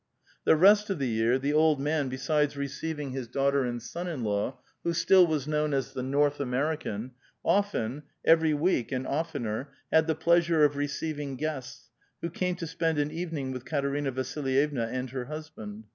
The 0.45 0.55
rest 0.55 0.89
of 0.89 0.97
the 0.97 1.07
year, 1.07 1.37
the 1.37 1.53
old 1.53 1.79
man, 1.79 2.09
besides 2.09 2.57
receiving 2.57 3.11
his 3.11 3.27
daughter 3.27 3.63
and 3.65 3.79
son 3.79 4.07
in 4.07 4.23
law, 4.23 4.57
who 4.83 4.93
still 4.95 5.27
was 5.27 5.47
known 5.47 5.75
as 5.75 5.93
the 5.93 6.01
North 6.01 6.39
American, 6.39 7.11
often— 7.45 8.01
every 8.35 8.55
week, 8.55 8.91
and 8.91 9.05
oftener— 9.05 9.69
had 9.93 10.07
the 10.07 10.15
pleasure 10.15 10.63
of 10.63 10.75
receiving 10.75 11.35
guests, 11.35 11.91
who 12.19 12.31
came 12.31 12.55
to 12.55 12.65
spend 12.65 12.97
an 12.97 13.11
evening 13.11 13.51
with 13.51 13.63
Katerina 13.63 14.09
Vasilyevna 14.11 14.85
and 14.91 15.11
her 15.11 15.25
husband. 15.25 15.83